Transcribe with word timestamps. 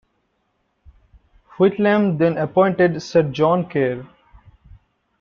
Whitlam 1.57 2.17
then 2.17 2.35
appointed 2.39 3.03
Sir 3.03 3.21
John 3.21 3.69
Kerr. 3.69 4.03